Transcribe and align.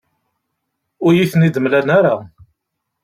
Ur 1.05 1.11
iyi-ten-id-mlan 1.13 1.87
ara. 1.97 2.15